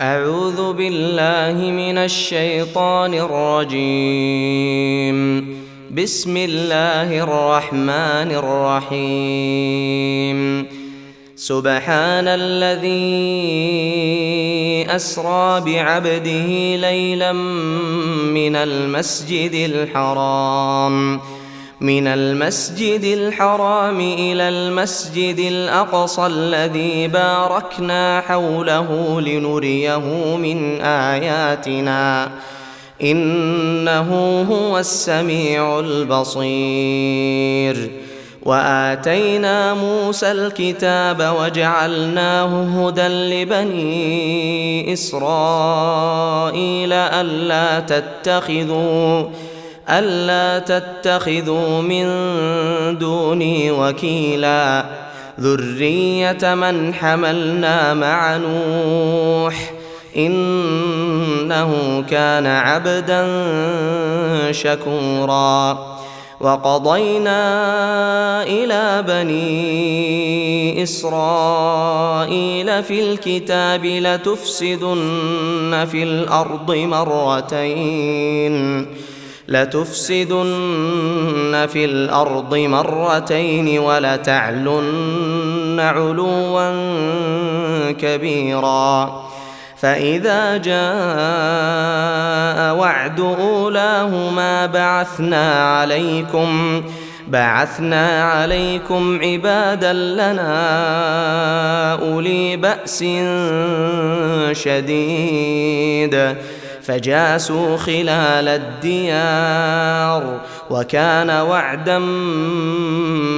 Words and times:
أعوذ 0.00 0.72
بالله 0.72 1.70
من 1.70 1.98
الشيطان 1.98 3.14
الرجيم 3.14 5.54
بسم 5.90 6.36
الله 6.36 7.18
الرحمن 7.22 8.30
الرحيم 9.40 10.66
سبحان 11.36 12.28
الذي 12.28 13.26
أسرى 14.96 15.60
بعبده 15.60 16.76
ليلا 16.76 17.32
من 17.32 18.56
المسجد 18.56 19.52
الحرام 19.54 21.20
من 21.80 22.06
المسجد 22.06 23.04
الحرام 23.04 24.00
إلى 24.00 24.48
المسجد 24.48 25.38
الأقصى 25.38 26.26
الذي 26.26 27.08
باركنا 27.08 28.20
حوله 28.28 29.20
لنريه 29.20 30.36
من 30.36 30.80
آياتنا 30.80 32.30
إنه 33.02 34.44
هو 34.50 34.78
السميع 34.78 35.78
البصير 35.78 37.90
وآتينا 38.42 39.74
موسى 39.74 40.32
الكتاب 40.32 41.34
وجعلناه 41.40 42.64
هدى 42.74 43.06
لبني 43.08 44.92
إسرائيل 44.92 46.92
ألا 46.92 47.80
تتخذوا 47.80 49.22
ألا 49.88 50.58
تتخذوا 50.58 51.80
من 51.82 52.06
دوني 52.98 53.70
وكيلا 53.70 54.84
ذرية 55.40 56.54
من 56.54 56.94
حملنا 56.94 57.94
مع 57.94 58.36
نوح 58.36 59.70
إنه 60.16 62.04
كان 62.10 62.46
عبدا 62.46 63.26
شكورا 64.52 65.78
وقضينا 66.40 67.36
إلى 68.42 69.04
بني 69.08 70.82
إسرائيل 70.82 72.82
في 72.82 73.02
الكتاب 73.12 73.84
لتفسدن 73.86 75.86
في 75.90 76.02
الأرض 76.02 76.74
مرتين 76.74 78.86
لتفسدن 79.48 81.66
في 81.72 81.84
الارض 81.84 82.54
مرتين 82.56 83.78
ولتعلن 83.78 85.80
علوا 85.80 86.92
كبيرا 87.92 89.22
فاذا 89.76 90.56
جاء 90.56 92.74
وعد 92.76 93.20
اولاهما 93.20 94.66
بعثنا 94.66 95.76
عليكم 95.78 96.82
بعثنا 97.28 98.24
عليكم 98.32 99.18
عبادا 99.22 99.92
لنا 99.92 100.48
اولي 102.02 102.56
باس 102.56 103.04
شديد 104.62 106.36
فجاسوا 106.86 107.76
خلال 107.76 108.48
الديار 108.48 110.40
وكان 110.70 111.30
وعدا 111.30 111.98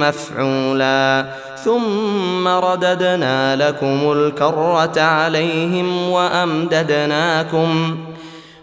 مفعولا 0.01 1.25
ثم 1.63 2.47
رددنا 2.47 3.55
لكم 3.55 4.11
الكره 4.11 5.01
عليهم 5.01 6.09
وامددناكم 6.09 7.97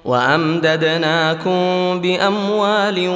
وامددناكم 0.05 1.53
باموال 2.01 3.09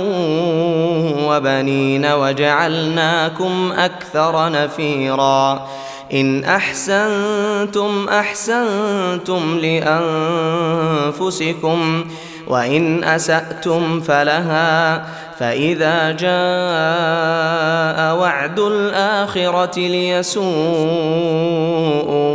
وبنين 1.26 2.06
وجعلناكم 2.06 3.72
اكثر 3.76 4.50
نفيرا 4.50 5.68
إن 6.12 6.44
أحسنتم 6.44 8.06
أحسنتم 8.08 9.58
لأنفسكم 9.58 12.04
وإن 12.48 13.04
أسأتم 13.04 14.00
فلها 14.00 15.06
فإذا 15.38 16.10
جاء 16.10 18.16
وعد 18.16 18.58
الآخرة 18.58 19.78
ليسوء 19.78 20.46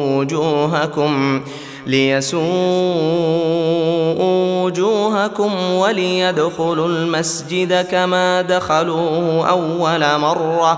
وجوهكم 0.09 1.41
ليسوء 1.88 2.46
وجوهكم 4.66 5.64
وليدخلوا 5.74 6.88
المسجد 6.88 7.81
كما 7.91 8.41
دخلوه 8.41 9.50
أول 9.50 10.18
مرة 10.19 10.74
ۖ 10.74 10.78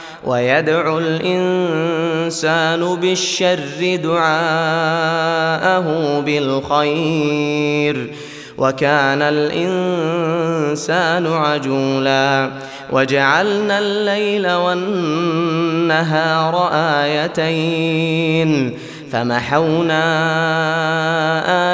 ويدعو 0.23 0.99
الانسان 0.99 2.95
بالشر 2.95 3.95
دعاءه 4.03 6.19
بالخير 6.19 8.13
وكان 8.57 9.21
الانسان 9.21 11.27
عجولا 11.27 12.51
وجعلنا 12.91 13.79
الليل 13.79 14.51
والنهار 14.51 16.69
ايتين 16.73 18.77
فمحونا 19.11 20.03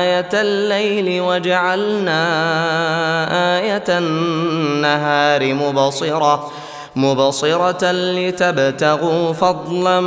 ايه 0.02 0.30
الليل 0.42 1.22
وجعلنا 1.22 2.24
ايه 3.60 3.84
النهار 3.98 5.54
مبصره 5.54 6.52
مبصرة 6.98 7.92
لتبتغوا 7.92 9.34
فضلا 9.34 10.00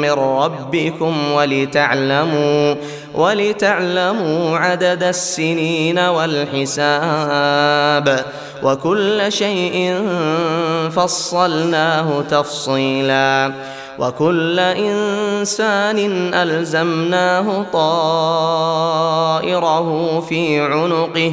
من 0.00 0.10
ربكم 0.10 1.32
ولتعلموا 1.32 2.74
ولتعلموا 3.14 4.58
عدد 4.58 5.02
السنين 5.02 5.98
والحساب 5.98 8.24
وكل 8.62 9.32
شيء 9.32 10.00
فصلناه 10.96 12.20
تفصيلا 12.30 13.52
وكل 13.98 14.60
إنسان 14.60 15.98
ألزمناه 16.34 17.66
طائره 17.72 20.20
في 20.20 20.60
عنقه 20.60 21.32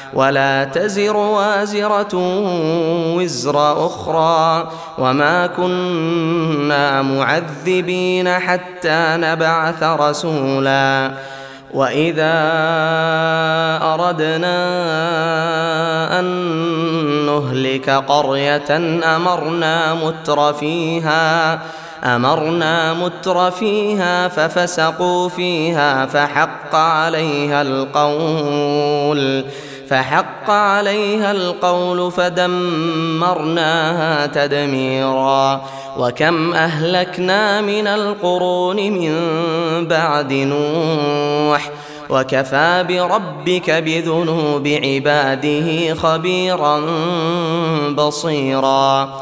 ولا 0.13 0.63
تزر 0.63 1.17
وازرة 1.17 2.09
وزر 3.15 3.85
أخرى 3.85 4.71
وما 4.97 5.47
كنا 5.47 7.01
معذبين 7.01 8.29
حتى 8.29 9.15
نبعث 9.17 9.83
رسولا 9.83 11.11
وإذا 11.73 12.37
أردنا 13.93 14.59
أن 16.19 16.25
نهلك 17.25 17.89
قرية 17.89 18.77
أمرنا 19.15 19.93
متر 19.93 20.53
فيها 20.53 21.59
امرنا 22.03 22.93
متر 22.93 23.51
فيها 23.51 24.27
ففسقوا 24.27 25.29
فيها 25.29 26.05
فحق 26.05 26.75
عليها 26.75 27.61
القول 27.61 29.45
فحق 29.91 30.49
عليها 30.49 31.31
القول 31.31 32.11
فدمرناها 32.11 34.25
تدميرا 34.25 35.61
وكم 35.97 36.53
اهلكنا 36.53 37.61
من 37.61 37.87
القرون 37.87 38.75
من 38.75 39.15
بعد 39.87 40.33
نوح 40.33 41.69
وكفى 42.09 42.85
بربك 42.87 43.69
بذنوب 43.71 44.67
عباده 44.67 45.93
خبيرا 45.95 46.81
بصيرا 47.89 49.21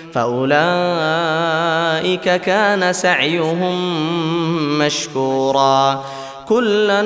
فاولئك 0.13 2.41
كان 2.41 2.93
سعيهم 2.93 3.79
مشكورا 4.79 6.03
كلا 6.47 7.01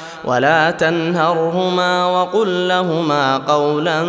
ولا 0.25 0.71
تنهرهما 0.71 2.05
وقل 2.05 2.67
لهما 2.67 3.37
قولا 3.37 4.07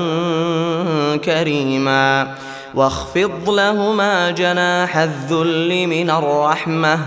كريما 1.24 2.34
واخفض 2.74 3.50
لهما 3.50 4.30
جناح 4.30 4.96
الذل 4.96 5.86
من 5.86 6.10
الرحمه 6.10 6.98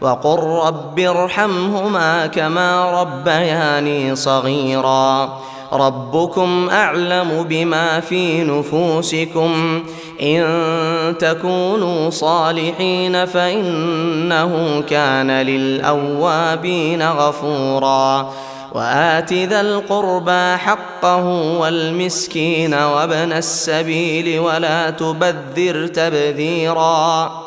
وقل 0.00 0.66
رب 0.66 0.98
ارحمهما 1.00 2.26
كما 2.26 3.00
ربياني 3.00 4.16
صغيرا 4.16 5.40
ربكم 5.76 6.68
اعلم 6.72 7.44
بما 7.48 8.00
في 8.00 8.44
نفوسكم 8.44 9.82
ان 10.22 11.14
تكونوا 11.18 12.10
صالحين 12.10 13.24
فانه 13.24 14.82
كان 14.90 15.30
للاوابين 15.30 17.02
غفورا 17.02 18.32
وات 18.72 19.32
ذا 19.32 19.60
القربى 19.60 20.56
حقه 20.56 21.24
والمسكين 21.60 22.74
وابن 22.74 23.32
السبيل 23.32 24.38
ولا 24.40 24.90
تبذر 24.90 25.86
تبذيرا 25.86 27.43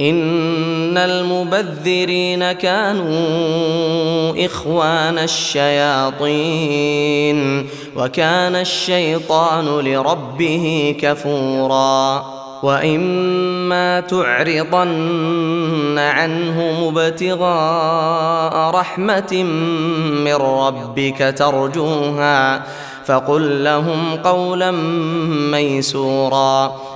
ان 0.00 0.98
المبذرين 0.98 2.52
كانوا 2.52 3.10
اخوان 4.46 5.18
الشياطين 5.18 7.66
وكان 7.96 8.56
الشيطان 8.56 9.64
لربه 9.78 10.96
كفورا 11.00 12.24
واما 12.62 14.00
تعرضن 14.00 15.94
عنهم 15.98 16.98
ابتغاء 16.98 18.70
رحمه 18.74 19.42
من 20.24 20.34
ربك 20.34 21.34
ترجوها 21.38 22.62
فقل 23.06 23.64
لهم 23.64 24.16
قولا 24.24 24.70
ميسورا 25.52 26.72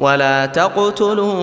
ولا 0.00 0.46
تقتلوا 0.46 1.42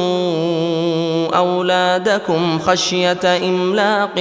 اولادكم 1.38 2.60
خشيه 2.60 3.20
املاق 3.26 4.20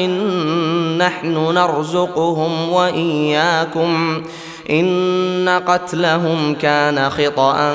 نحن 0.98 1.54
نرزقهم 1.54 2.68
واياكم 2.72 4.22
ان 4.70 5.62
قتلهم 5.66 6.54
كان 6.54 7.10
خطا 7.10 7.74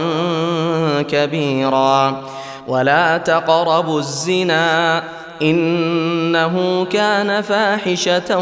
كبيرا 1.09 2.23
ولا 2.67 3.17
تقربوا 3.17 3.99
الزنا 3.99 5.03
انه 5.41 6.85
كان 6.85 7.41
فاحشه 7.41 8.35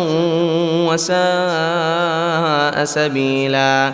وساء 0.91 2.85
سبيلا 2.85 3.93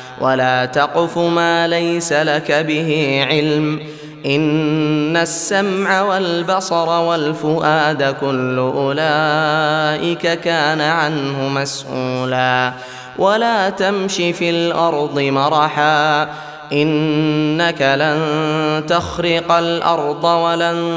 ولا 0.21 0.65
تقف 0.65 1.17
ما 1.17 1.67
ليس 1.67 2.13
لك 2.13 2.51
به 2.51 3.21
علم 3.29 3.79
ان 4.25 5.17
السمع 5.17 6.01
والبصر 6.01 6.89
والفؤاد 6.89 8.15
كل 8.21 8.57
اولئك 8.59 10.39
كان 10.39 10.81
عنه 10.81 11.47
مسؤولا 11.47 12.73
ولا 13.19 13.69
تمش 13.69 14.15
في 14.15 14.49
الارض 14.49 15.19
مرحا 15.19 16.27
انك 16.73 17.81
لن 17.81 18.21
تخرق 18.87 19.51
الارض 19.51 20.23
ولن 20.23 20.91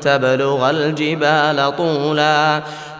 تبلغ 0.00 0.70
الجبال 0.70 1.76
طولا 1.76 2.62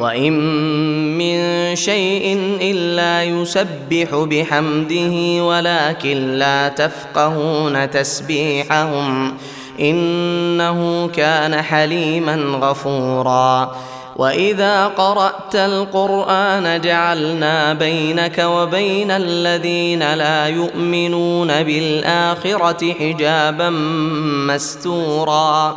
وان 0.00 0.32
من 1.18 1.76
شيء 1.76 2.38
الا 2.60 3.22
يسبح 3.24 4.08
بحمده 4.12 5.44
ولكن 5.44 6.32
لا 6.32 6.68
تفقهون 6.68 7.90
تسبيحهم 7.90 9.36
انه 9.80 11.08
كان 11.08 11.62
حليما 11.62 12.34
غفورا 12.36 13.76
واذا 14.16 14.86
قرات 14.86 15.54
القران 15.54 16.80
جعلنا 16.80 17.74
بينك 17.74 18.38
وبين 18.38 19.10
الذين 19.10 20.14
لا 20.14 20.46
يؤمنون 20.46 21.62
بالاخره 21.62 22.92
حجابا 22.94 23.70
مستورا 24.50 25.76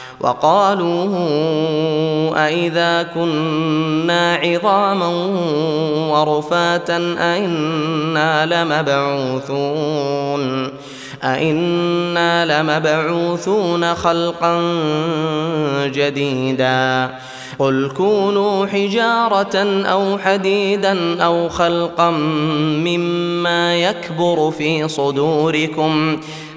وقالوا 0.23 1.07
أإذا 2.47 3.03
كنا 3.13 4.35
عظاما 4.35 5.07
ورفاتا 6.11 7.15
أئنا 7.19 8.45
لمبعوثون 8.45 10.71
أئنا 11.23 12.61
لمبعوثون 12.61 13.95
خلقا 13.95 14.61
جديدا 15.85 17.09
قل 17.59 17.91
كونوا 17.97 18.65
حجارة 18.65 19.55
أو 19.85 20.17
حديدا 20.17 21.23
أو 21.23 21.49
خلقا 21.49 22.11
مما 22.61 23.75
يكبر 23.75 24.51
في 24.51 24.87
صدوركم 24.87 26.17
ۖ 26.17 26.21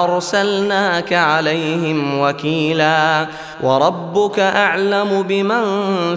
ارسلناك 0.05 1.13
عليهم 1.13 2.21
وكيلا 2.21 3.27
وربك 3.63 4.39
اعلم 4.39 5.23
بمن 5.23 5.65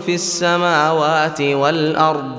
في 0.06 0.16
السماوات 0.16 1.42
والارض 1.42 2.32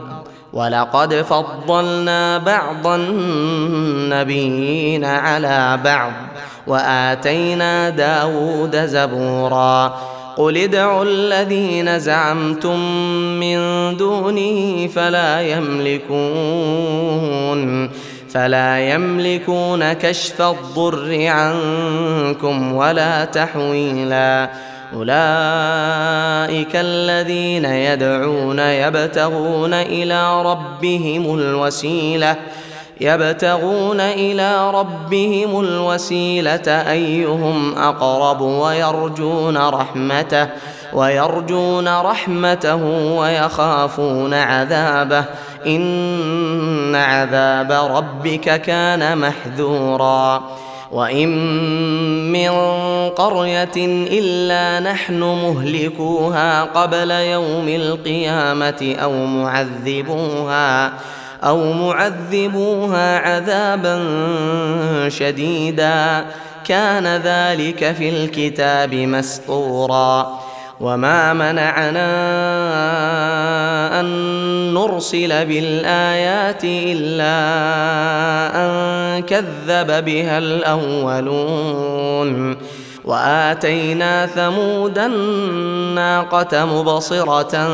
ولقد 0.53 1.15
فضلنا 1.15 2.39
بعض 2.39 2.87
النبيين 2.87 5.05
على 5.05 5.81
بعض 5.85 6.13
واتينا 6.67 7.91
داود 7.91 8.87
زبورا 8.87 9.97
قل 10.41 10.57
ادعوا 10.57 11.05
الذين 11.05 11.99
زعمتم 11.99 12.79
من 13.41 13.57
دونه 13.97 14.87
فلا 14.87 15.43
يملكون 15.43 17.91
فلا 18.31 18.89
يملكون 18.91 19.93
كشف 19.93 20.43
الضر 20.43 21.27
عنكم 21.27 22.73
ولا 22.75 23.25
تحويلا 23.25 24.51
اولئك 24.95 26.71
الذين 26.77 27.65
يدعون 27.65 28.59
يبتغون 28.59 29.75
الى 29.75 30.43
ربهم 30.43 31.39
الوسيله 31.39 32.37
يبتغون 33.01 34.01
الى 34.01 34.71
ربهم 34.71 35.61
الوسيله 35.61 36.63
ايهم 36.71 37.75
اقرب 37.79 38.41
ويرجون 38.41 39.57
رحمته 39.59 40.47
ويرجون 40.93 41.89
رحمته 42.01 42.87
ويخافون 43.15 44.35
عذابه 44.35 45.25
ان 45.67 46.93
عذاب 46.97 47.73
ربك 47.97 48.63
كان 48.63 49.19
محذورا 49.19 50.43
وان 50.93 51.29
من 52.33 52.51
قريه 53.09 53.73
الا 54.11 54.91
نحن 54.93 55.21
مهلكوها 55.23 56.63
قبل 56.65 57.11
يوم 57.11 57.69
القيامه 57.69 58.97
او 59.03 59.13
معذبوها 59.13 60.93
او 61.45 61.73
معذبوها 61.73 63.19
عذابا 63.19 64.01
شديدا 65.09 66.25
كان 66.65 67.07
ذلك 67.07 67.93
في 67.99 68.09
الكتاب 68.09 68.95
مسطورا 68.95 70.41
وما 70.81 71.33
منعنا 71.33 72.11
ان 74.01 74.05
نرسل 74.75 75.29
بالايات 75.47 76.65
الا 76.65 77.37
ان 78.67 79.23
كذب 79.23 80.05
بها 80.05 80.39
الاولون 80.39 82.57
واتينا 83.05 84.27
ثمود 84.27 84.99
الناقه 84.99 86.65
مبصره 86.65 87.67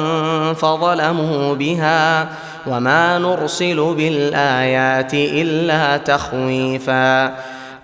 فظلموا 0.52 1.54
بها 1.54 2.28
وما 2.66 3.18
نرسل 3.18 3.94
بالايات 3.96 5.14
الا 5.14 5.96
تخويفا 5.96 7.34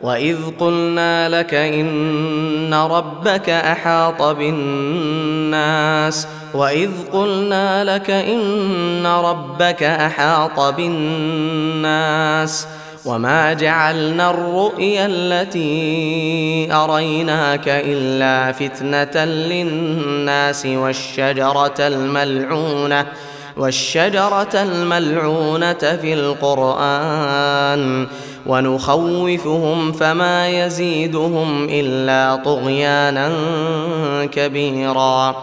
واذ 0.01 0.37
قلنا 0.61 1.29
لك 1.29 1.55
ان 1.55 2.75
ربك 2.75 3.51
احاط 3.51 4.23
بالناس 4.23 6.27
واذ 6.55 6.91
قلنا 7.13 7.85
لك 7.95 8.11
ان 8.11 9.07
ربك 9.07 9.83
احاط 9.83 10.61
بالناس 10.61 12.67
وما 13.05 13.53
جعلنا 13.53 14.31
الرؤيا 14.31 15.07
التي 15.07 16.69
اريناك 16.73 17.63
الا 17.69 18.53
فتنه 18.53 19.25
للناس 19.25 20.67
والشجره 20.67 21.75
الملعونه 21.79 23.07
والشجرة 23.57 24.49
الملعونة 24.55 25.73
في 26.03 26.15
القرآن 26.15 28.09
ونخوفهم 28.47 29.93
فما 29.93 30.49
يزيدهم 30.49 31.67
إلا 31.71 32.37
طغيانا 32.45 33.31
كبيرا 34.33 35.35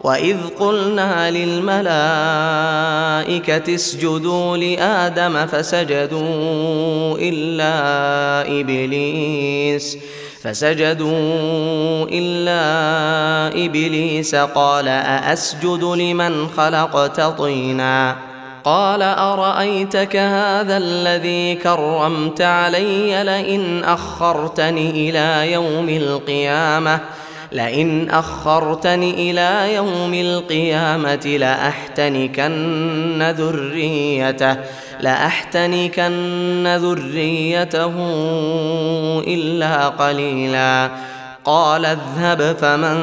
وإذ 0.00 0.36
قلنا 0.60 1.30
للملائكة 1.30 3.74
اسجدوا 3.74 4.56
لآدم 4.56 5.46
فسجدوا 5.46 7.18
إلا 7.18 8.40
إبليس 8.60 9.96
ۖ 9.96 10.13
فسجدوا 10.44 12.04
الا 12.12 13.64
ابليس 13.66 14.34
قال 14.34 14.88
ااسجد 14.88 15.84
لمن 15.84 16.48
خلقت 16.56 17.20
طينا 17.20 18.16
قال 18.64 19.02
ارايتك 19.02 20.16
هذا 20.16 20.76
الذي 20.76 21.54
كرمت 21.54 22.40
علي 22.42 23.24
لئن 23.24 23.84
اخرتني 23.84 24.90
الى 25.10 25.52
يوم 25.52 25.88
القيامه 25.88 27.00
لئن 27.52 28.10
اخرتني 28.10 29.30
الى 29.30 29.74
يوم 29.74 30.14
القيامه 30.14 31.26
لاحتنكن 31.26 33.22
ذريته 33.36 34.56
لأحتنكن 35.00 36.76
ذريته 36.80 37.94
إلا 39.26 39.88
قليلا 39.88 40.90
قال 41.44 41.84
اذهب 41.86 42.56
فمن 42.60 42.98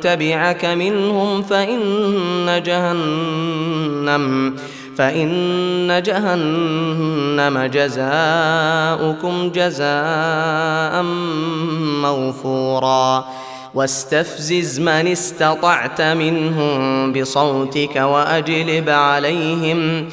تبعك 0.00 0.64
منهم 0.64 1.42
فإن 1.42 2.62
جهنم 2.66 4.56
فإن 4.96 6.02
جهنم 6.06 7.58
جزاؤكم 7.58 9.50
جزاء 9.54 11.02
موفورا 12.02 13.24
واستفزز 13.74 14.80
من 14.80 15.06
استطعت 15.08 16.00
منهم 16.00 17.12
بصوتك 17.12 17.96
وأجلب 17.96 18.90
عليهم 18.90 20.08
ۖ 20.10 20.12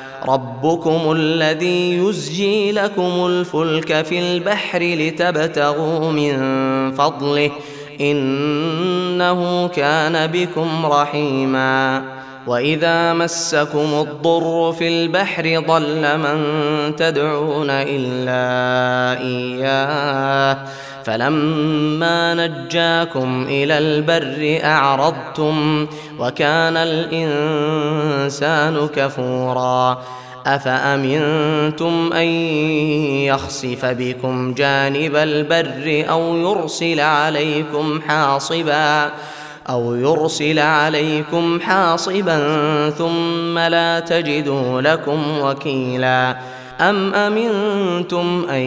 ربكم 0.29 1.11
الذي 1.15 1.97
يزجي 1.97 2.71
لكم 2.71 3.25
الفلك 3.25 4.05
في 4.05 4.19
البحر 4.19 4.79
لتبتغوا 4.81 6.11
من 6.11 6.37
فضله 6.91 7.51
انه 8.01 9.67
كان 9.67 10.27
بكم 10.27 10.85
رحيما 10.85 12.03
واذا 12.47 13.13
مسكم 13.13 14.05
الضر 14.07 14.71
في 14.79 14.87
البحر 14.87 15.63
ضل 15.67 16.17
من 16.17 16.45
تدعون 16.95 17.67
الا 17.69 19.21
اياه 19.21 20.57
فلما 21.03 22.33
نجاكم 22.33 23.45
الى 23.49 23.77
البر 23.77 24.65
اعرضتم 24.69 25.87
وكان 26.19 26.77
الانسان 26.77 28.87
كفورا 28.95 30.01
افامنتم 30.45 32.13
ان 32.13 32.27
يخسف 33.31 33.85
بكم 33.85 34.53
جانب 34.53 35.15
البر 35.15 36.05
او 36.11 36.37
يرسل 36.37 36.99
عليكم 36.99 38.01
حاصبا 38.07 39.09
او 39.69 39.95
يرسل 39.95 40.59
عليكم 40.59 41.59
حاصبا 41.59 42.39
ثم 42.89 43.59
لا 43.59 43.99
تجدوا 43.99 44.81
لكم 44.81 45.23
وكيلا 45.41 46.37
ام 46.81 47.13
امنتم 47.15 48.45
ان 48.49 48.61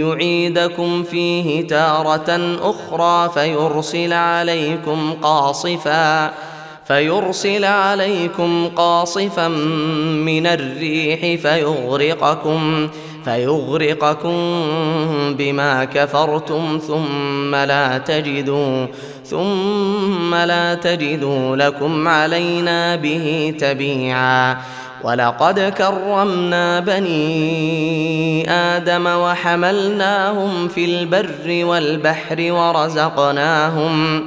يعيدكم 0.00 1.02
فيه 1.02 1.66
تاره 1.66 2.56
اخرى 2.62 3.32
فيرسل 3.34 4.12
عليكم 4.12 5.14
قاصفا 5.22 6.30
فيرسل 6.88 7.64
عليكم 7.64 8.68
قاصفا 8.76 9.48
من 10.24 10.46
الريح 10.46 11.40
فيغرقكم 11.42 12.88
فيغرقكم 13.24 14.34
بما 15.38 15.84
كفرتم 15.84 16.80
ثم 16.86 17.54
لا 17.54 17.98
تجدوا 17.98 18.86
ثم 19.26 20.34
لا 20.34 20.74
تجدوا 20.74 21.56
لكم 21.56 22.08
علينا 22.08 22.96
به 22.96 23.54
تبيعا 23.60 24.56
ولقد 25.04 25.60
كرمنا 25.60 26.80
بني 26.80 28.50
ادم 28.50 29.06
وحملناهم 29.06 30.68
في 30.68 30.84
البر 30.84 31.66
والبحر 31.70 32.36
ورزقناهم 32.52 34.26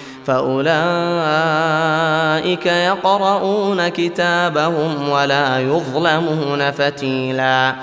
فأولئك 0.25 2.65
يقرؤون 2.65 3.87
كتابهم 3.87 5.09
ولا 5.09 5.59
يظلمون 5.59 6.71
فتيلا 6.71 7.75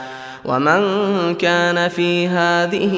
ومن 0.45 0.99
كان 1.35 1.89
في 1.89 2.29
هذه 2.29 2.93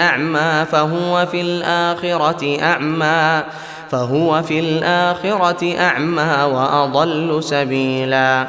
أعمى 0.00 0.64
فهو 0.72 1.26
في 1.26 1.40
الآخرة 1.40 2.62
أعمى 2.62 3.42
فهو 3.90 4.42
في 4.42 4.60
الآخرة 4.60 5.78
أعمى 5.80 6.42
وأضل 6.54 7.40
سبيلاً 7.44 8.48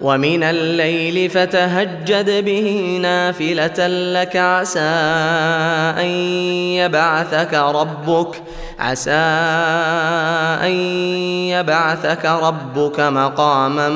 ومن 0.00 0.42
الليل 0.42 1.30
فتهجد 1.30 2.44
به 2.44 2.98
نافلة 3.02 3.86
لك 3.88 4.36
عسى 4.36 4.80
أن 6.00 6.08
يبعثك 6.74 7.54
ربك 7.54 8.42
عسى 8.78 9.10
أن 10.66 10.72
يبعثك 11.50 12.24
ربك 12.26 13.00
مقاما 13.00 13.88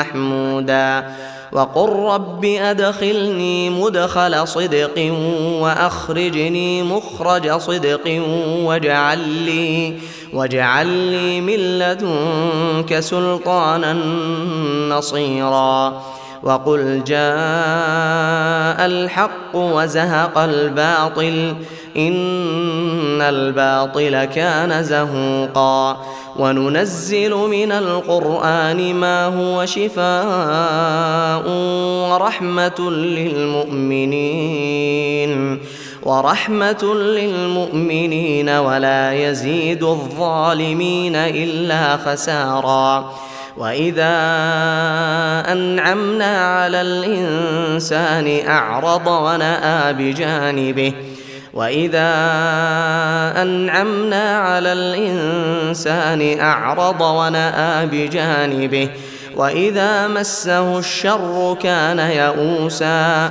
محمودا 0.00 1.10
وقل 1.52 1.88
رب 2.14 2.44
أدخلني 2.44 3.70
مدخل 3.70 4.48
صدق 4.48 5.12
وأخرجني 5.60 6.82
مخرج 6.82 7.56
صدق 7.58 8.22
واجعل 8.64 9.28
لي 9.28 9.96
واجعل 10.34 10.86
لي 10.86 11.40
من 11.40 11.56
لدنك 11.56 13.00
سلطانا 13.00 13.92
نصيرا 14.90 16.02
وقل 16.42 17.02
جاء 17.06 18.86
الحق 18.86 19.54
وزهق 19.54 20.38
الباطل 20.38 21.54
ان 21.96 23.22
الباطل 23.22 24.24
كان 24.24 24.82
زهوقا 24.82 26.02
وننزل 26.36 27.34
من 27.34 27.72
القران 27.72 28.94
ما 28.94 29.26
هو 29.26 29.66
شفاء 29.66 31.44
ورحمه 32.10 32.90
للمؤمنين 32.90 35.60
ورحمة 36.04 36.94
للمؤمنين 36.94 38.50
ولا 38.50 39.12
يزيد 39.12 39.82
الظالمين 39.82 41.16
إلا 41.16 41.96
خسارا 41.96 43.12
وإذا 43.56 44.12
أنعمنا 45.52 46.56
على 46.56 46.80
الإنسان 46.82 48.40
أعرض 48.48 49.06
ونأى 49.06 49.92
بجانبه 49.92 50.92
وإذا 51.54 52.12
أنعمنا 53.42 54.38
على 54.38 54.72
الإنسان 54.72 56.40
أعرض 56.40 57.00
ونأى 57.00 57.86
بجانبه 57.86 58.88
وإذا 59.36 60.06
مسه 60.08 60.78
الشر 60.78 61.56
كان 61.62 61.98
يئوسا 61.98 63.30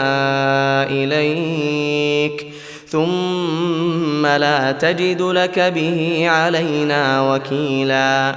إليك 0.90 2.46
ثم 2.88 4.26
لا 4.26 4.72
تجد 4.72 5.22
لك 5.22 5.58
به 5.58 6.24
علينا 6.28 7.32
وكيلاً 7.32 8.36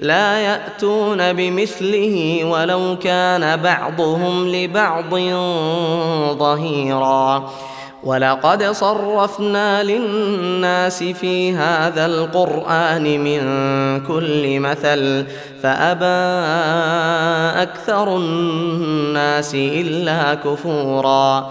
لا 0.00 0.34
ياتون 0.38 1.32
بمثله 1.32 2.44
ولو 2.44 2.96
كان 2.98 3.56
بعضهم 3.62 4.48
لبعض 4.48 5.14
ظهيرا 6.38 7.50
ولقد 8.04 8.64
صرفنا 8.64 9.82
للناس 9.82 11.02
في 11.02 11.52
هذا 11.52 12.06
القران 12.06 13.02
من 13.20 13.40
كل 14.06 14.60
مثل 14.60 15.26
فابى 15.62 16.24
اكثر 17.62 18.16
الناس 18.16 19.54
الا 19.54 20.34
كفورا 20.34 21.50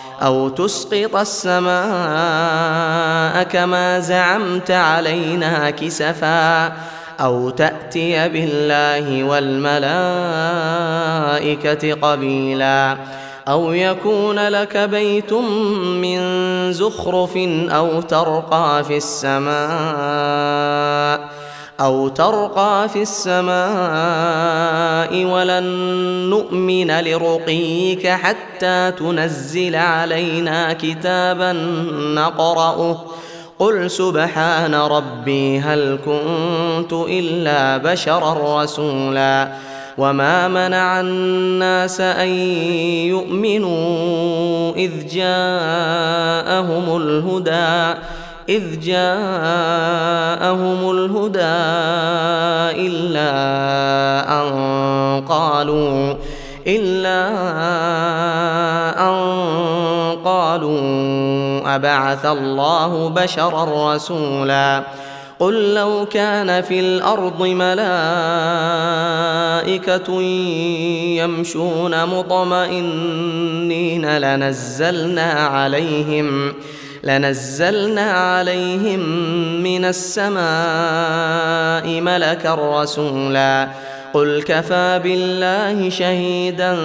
او 0.21 0.49
تسقط 0.49 1.15
السماء 1.15 3.43
كما 3.43 3.99
زعمت 3.99 4.71
علينا 4.71 5.69
كسفا 5.69 6.73
او 7.19 7.49
تاتي 7.49 8.29
بالله 8.29 9.23
والملائكه 9.23 11.93
قبيلا 11.93 12.97
او 13.47 13.73
يكون 13.73 14.39
لك 14.47 14.77
بيت 14.77 15.33
من 16.01 16.21
زخرف 16.73 17.37
او 17.69 18.01
ترقى 18.01 18.83
في 18.87 18.97
السماء 18.97 21.29
او 21.79 22.07
ترقى 22.07 22.87
في 22.93 23.01
السماء 23.01 25.25
ولن 25.25 25.63
نؤمن 26.41 26.91
لرقيك 27.03 28.07
حتى 28.07 28.91
تنزل 28.99 29.75
علينا 29.75 30.73
كتابا 30.73 31.53
نقرأه 32.15 33.01
قل 33.59 33.91
سبحان 33.91 34.75
ربي 34.75 35.59
هل 35.59 35.99
كنت 36.05 36.93
الا 36.93 37.77
بشرا 37.77 38.63
رسولا 38.63 39.51
وما 39.97 40.47
منع 40.47 40.99
الناس 40.99 42.01
ان 42.01 42.27
يؤمنوا 43.09 44.71
اذ 44.75 44.91
جاءهم 45.07 46.97
الهدى 47.01 47.95
إذ 48.49 48.79
جاءهم 48.79 48.99
الهدى 50.91 51.61
إلا 52.87 53.31
أن 54.41 54.51
قالوا 55.29 56.15
إلا 56.67 57.29
أن 59.09 59.21
قالوا 60.25 60.81
أبعث 61.75 62.25
الله 62.25 63.09
بشرا 63.09 63.93
رسولا 63.95 64.83
قل 65.39 65.73
لو 65.73 66.05
كان 66.11 66.61
في 66.61 66.79
الأرض 66.79 67.41
ملائكة 67.41 70.21
يمشون 71.21 72.05
مطمئنين 72.05 74.17
لنزلنا 74.17 75.31
عليهم 75.31 76.49
ۖ 76.53 76.55
لنزلنا 77.03 78.11
عليهم 78.11 78.99
من 79.63 79.85
السماء 79.85 82.01
ملكا 82.01 82.81
رسولا 82.81 83.67
قل 84.13 84.43
كفى 84.43 85.01
بالله 85.03 85.89
شهيدا 85.89 86.77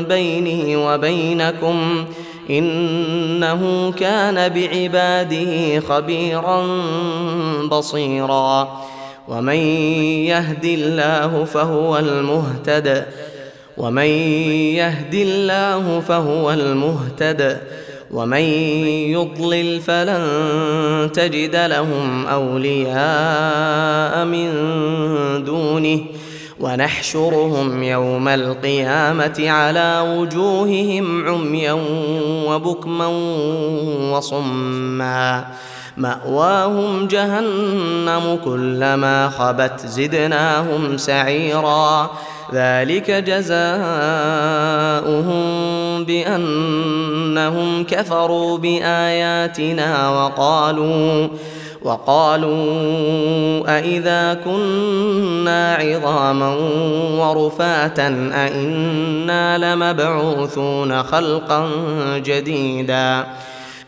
بيني 0.00 0.76
وبينكم 0.76 2.04
انه 2.50 3.92
كان 3.92 4.48
بعباده 4.48 5.80
خبيرا 5.80 6.66
بصيرا 7.70 8.80
ومن 9.28 9.54
يهد 10.24 10.64
الله 10.64 11.44
فهو 11.44 11.98
المهتد 11.98 13.06
ومن 13.76 14.04
يهد 14.72 15.14
الله 15.14 16.00
فهو 16.08 16.50
المهتد 16.52 17.58
ومن 18.12 18.40
يضلل 19.12 19.80
فلن 19.80 20.24
تجد 21.14 21.56
لهم 21.56 22.26
اولياء 22.26 24.24
من 24.24 24.50
دونه 25.44 26.00
ونحشرهم 26.60 27.82
يوم 27.82 28.28
القيامه 28.28 29.50
على 29.50 30.04
وجوههم 30.18 31.26
عميا 31.28 31.76
وبكما 32.46 33.06
وصما 34.12 35.44
ماواهم 36.00 37.06
جهنم 37.06 38.38
كلما 38.44 39.28
خبت 39.28 39.80
زدناهم 39.86 40.96
سعيرا 40.96 42.10
ذلك 42.54 43.10
جزاؤهم 43.10 43.84
بانهم 46.04 47.84
كفروا 47.84 48.58
باياتنا 48.58 50.10
وقالوا 50.10 51.28
وقالوا 51.82 52.72
أإذا 53.78 54.40
كنا 54.44 55.74
عظاما 55.74 56.48
ورفاتا 57.18 58.30
أإنا 58.34 59.58
لمبعوثون 59.58 61.02
خلقا 61.02 61.66
جديدا 62.16 63.24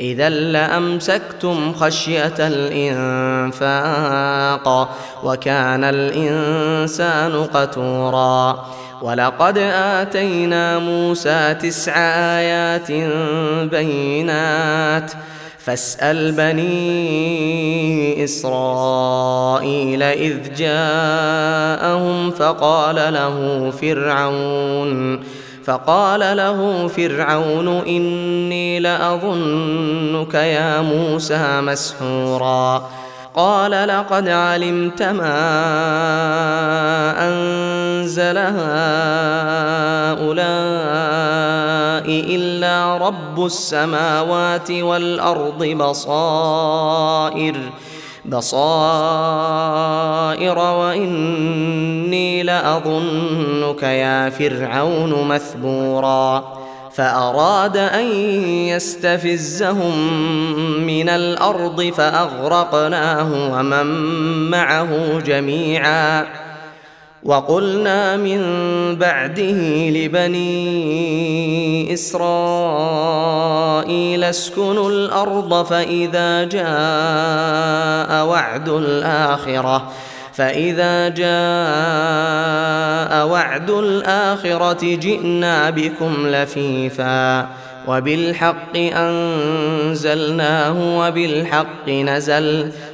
إذا 0.00 0.28
لأمسكتم 0.28 1.72
خشية 1.74 2.34
الإنفاق 2.38 4.96
وكان 5.24 5.84
الإنسان 5.84 7.44
قتورا 7.44 8.66
ولقد 9.02 9.58
آتينا 9.74 10.78
موسى 10.78 11.54
تسع 11.62 11.92
آيات 12.38 12.92
بينات 13.70 15.12
فاسأل 15.58 16.32
بني 16.32 18.24
إسرائيل 18.24 20.02
إذ 20.02 20.54
جاءهم 20.54 22.30
فقال 22.30 22.94
له 22.96 23.70
فرعون 23.80 25.20
فقال 25.64 26.36
له 26.36 26.88
فرعون 26.88 27.68
اني 27.68 28.80
لاظنك 28.80 30.34
يا 30.34 30.80
موسى 30.80 31.60
مسحورا 31.60 32.88
قال 33.36 33.88
لقد 33.88 34.28
علمت 34.28 35.02
ما 35.02 35.38
انزل 37.28 38.38
هؤلاء 38.38 40.26
الا 42.10 42.96
رب 43.06 43.46
السماوات 43.46 44.70
والارض 44.70 45.64
بصائر 45.64 47.60
بصائر 48.24 50.58
واني 50.58 52.42
لاظنك 52.42 53.82
يا 53.82 54.30
فرعون 54.30 55.28
مثبورا 55.28 56.44
فاراد 56.94 57.76
ان 57.76 58.12
يستفزهم 58.48 60.08
من 60.80 61.08
الارض 61.08 61.82
فاغرقناه 61.96 63.56
ومن 63.58 63.86
معه 64.50 65.18
جميعا 65.20 66.26
وقلنا 67.24 68.16
من 68.16 68.40
بعده 68.96 69.88
لبني 69.90 71.92
اسرائيل 71.94 74.24
اسكنوا 74.24 74.90
الارض 74.90 75.64
فاذا 75.66 76.44
جاء 76.44 78.26
وعد 78.26 78.68
الاخره 78.68 79.88
فاذا 80.32 81.08
جاء 81.08 83.26
وعد 83.26 83.70
الاخره 83.70 84.94
جئنا 84.96 85.70
بكم 85.70 86.26
لفيفا 86.26 87.48
وبالحق 87.88 88.76
انزلناه 88.76 90.98
وبالحق 90.98 91.88
نزل 91.88 92.72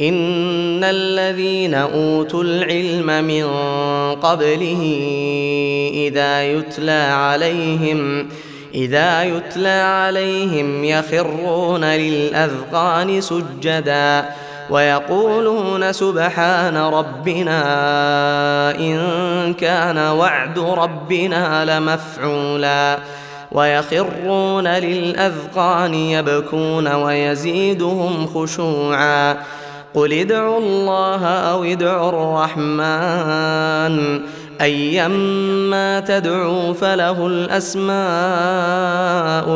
ان 0.00 0.84
الذين 0.84 1.74
اوتوا 1.74 2.42
العلم 2.44 3.24
من 3.24 3.46
قبله 4.20 4.98
اذا 5.94 6.44
يتلى 6.52 7.06
عليهم 7.10 8.28
اذا 8.74 9.24
يتلى 9.24 9.68
عليهم 9.82 10.84
يخرون 10.84 11.84
للاذقان 11.84 13.20
سجدا 13.20 14.24
ويقولون 14.70 15.92
سبحان 15.92 16.76
ربنا 16.76 17.60
ان 18.70 19.54
كان 19.60 19.98
وعد 19.98 20.58
ربنا 20.58 21.64
لمفعولا 21.64 22.98
ويخرون 23.52 24.68
للاذقان 24.68 25.94
يبكون 25.94 26.92
ويزيدهم 26.94 28.26
خشوعا 28.34 29.36
قل 29.94 30.12
ادعوا 30.12 30.58
الله 30.58 31.24
او 31.26 31.64
ادعوا 31.64 32.08
الرحمن 32.08 34.20
ايما 34.60 36.00
تدعوا 36.00 36.72
فله 36.74 37.26
الاسماء 37.26 37.98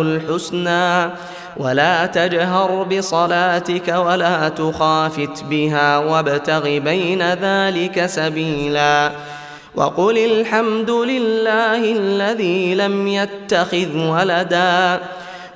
الحسنى 0.03 1.11
ولا 1.57 2.07
تجهر 2.07 2.83
بصلاتك 2.83 3.89
ولا 3.89 4.49
تخافت 4.49 5.45
بها 5.51 5.99
وابتغ 5.99 6.63
بين 6.79 7.23
ذلك 7.33 8.07
سبيلا 8.07 9.13
وقل 9.77 10.19
الحمد 10.19 10.91
لله 10.91 11.93
الذي 11.93 12.75
لم 12.75 13.09
يتخذ 13.09 13.97
ولدا 13.97 15.01